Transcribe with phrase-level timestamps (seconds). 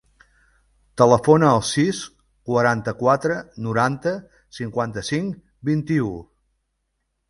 [1.01, 1.99] Telefona al sis,
[2.51, 3.37] quaranta-quatre,
[3.69, 4.17] noranta,
[4.61, 5.41] cinquanta-cinc,
[5.75, 6.15] vint-i-u.